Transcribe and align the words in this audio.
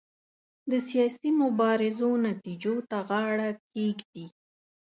د 0.71 0.73
سیاسي 0.87 1.29
مبارزو 1.41 2.09
نتیجو 2.27 2.75
ته 2.89 2.97
غاړه 3.09 3.49
کېږدي. 3.71 4.25